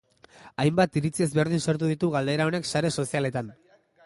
Hainbat 0.63 0.97
iritzi 1.01 1.25
ezberdin 1.25 1.63
sortu 1.67 1.91
ditu 1.93 2.09
galdera 2.17 2.49
honek 2.53 2.71
sare 2.75 2.93
sozialetan. 3.05 3.55